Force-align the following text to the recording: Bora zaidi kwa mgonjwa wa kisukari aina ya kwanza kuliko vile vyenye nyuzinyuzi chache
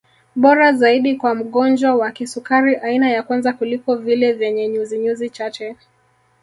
Bora 0.35 0.73
zaidi 0.73 1.15
kwa 1.15 1.35
mgonjwa 1.35 1.95
wa 1.95 2.11
kisukari 2.11 2.75
aina 2.75 3.09
ya 3.09 3.23
kwanza 3.23 3.53
kuliko 3.53 3.95
vile 3.95 4.33
vyenye 4.33 4.67
nyuzinyuzi 4.67 5.29
chache 5.29 5.75